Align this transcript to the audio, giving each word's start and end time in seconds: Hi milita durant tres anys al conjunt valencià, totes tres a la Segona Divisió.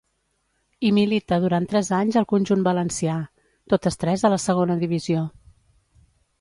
Hi 0.87 0.89
milita 0.97 1.37
durant 1.43 1.67
tres 1.73 1.91
anys 1.99 2.17
al 2.23 2.27
conjunt 2.33 2.65
valencià, 2.69 3.19
totes 3.75 4.03
tres 4.05 4.27
a 4.31 4.35
la 4.37 4.43
Segona 4.49 4.81
Divisió. 4.87 5.31